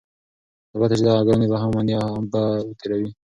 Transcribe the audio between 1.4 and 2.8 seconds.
به هم مني او هم به یې